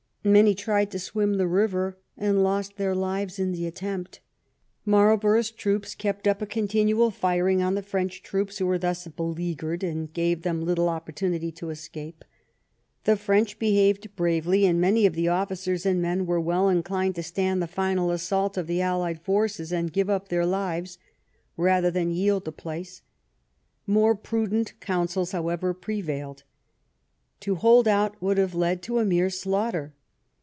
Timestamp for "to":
0.91-0.99, 17.15-17.23, 27.41-27.57, 28.83-28.99